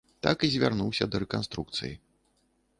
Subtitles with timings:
[0.27, 1.95] Так і звярнуўся да рэканструкцыі.